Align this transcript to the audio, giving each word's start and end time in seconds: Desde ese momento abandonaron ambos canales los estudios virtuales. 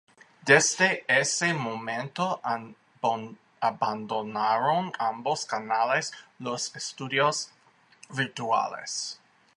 Desde 0.47 1.05
ese 1.07 1.53
momento 1.53 2.41
abandonaron 3.61 4.91
ambos 4.97 5.45
canales 5.45 6.11
los 6.39 6.75
estudios 6.75 7.51
virtuales. 8.09 9.21